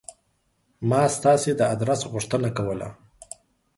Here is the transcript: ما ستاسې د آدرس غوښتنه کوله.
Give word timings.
ما 0.89 1.01
ستاسې 1.15 1.51
د 1.55 1.61
آدرس 1.73 2.01
غوښتنه 2.11 2.49
کوله. 2.57 2.87